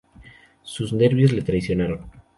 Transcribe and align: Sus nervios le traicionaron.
Sus 0.63 0.93
nervios 0.93 1.31
le 1.31 1.43
traicionaron. 1.43 2.07